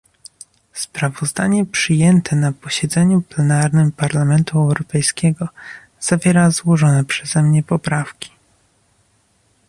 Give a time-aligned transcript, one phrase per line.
[0.73, 5.47] Sprawozdanie przyjęte na posiedzeniu plenarnym Parlamentu Europejskiego
[5.99, 8.31] zawiera złożone przeze mnie poprawki